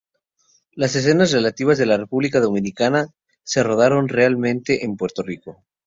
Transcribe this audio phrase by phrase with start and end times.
[0.71, 3.13] Las escenas relativas a la República Dominicana
[3.43, 5.63] se rodaron realmente en Puerto Rico.